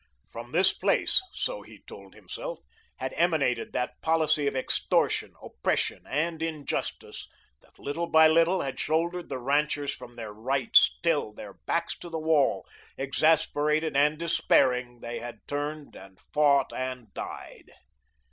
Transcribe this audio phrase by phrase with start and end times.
[0.31, 2.57] From this place so he told himself
[2.97, 7.27] had emanated that policy of extortion, oppression and injustice
[7.61, 12.09] that little by little had shouldered the ranchers from their rights, till, their backs to
[12.09, 12.65] the wall,
[12.97, 17.69] exasperated and despairing they had turned and fought and died.